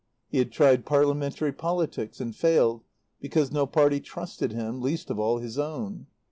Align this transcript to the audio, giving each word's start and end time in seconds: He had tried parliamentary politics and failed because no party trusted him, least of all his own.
He 0.29 0.39
had 0.39 0.51
tried 0.51 0.83
parliamentary 0.83 1.53
politics 1.53 2.19
and 2.19 2.35
failed 2.35 2.83
because 3.19 3.51
no 3.51 3.67
party 3.67 3.99
trusted 3.99 4.51
him, 4.51 4.81
least 4.81 5.11
of 5.11 5.19
all 5.19 5.37
his 5.37 5.59
own. 5.59 6.07